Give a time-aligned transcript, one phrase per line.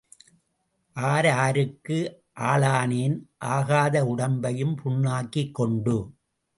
[0.95, 1.97] R ஆருக்கு
[2.39, 3.17] ஆளானேன்,
[3.37, 5.97] ஆகாத உடம்பையும் புண்ணாக்கிக் கொண்டு.